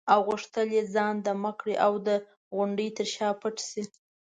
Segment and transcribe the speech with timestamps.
[0.13, 2.09] او غوښتل یې ځان دمه کړي او د
[2.55, 3.81] غونډې تر شا پټ شي.